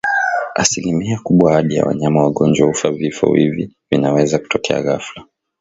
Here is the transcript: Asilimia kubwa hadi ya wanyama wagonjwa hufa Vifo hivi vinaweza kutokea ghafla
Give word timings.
Asilimia 0.55 1.19
kubwa 1.23 1.53
hadi 1.53 1.75
ya 1.75 1.85
wanyama 1.85 2.23
wagonjwa 2.23 2.67
hufa 2.67 2.91
Vifo 2.91 3.33
hivi 3.33 3.71
vinaweza 3.91 4.39
kutokea 4.39 4.81
ghafla 4.81 5.25